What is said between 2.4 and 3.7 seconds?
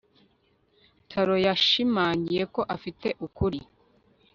ko afite ukuri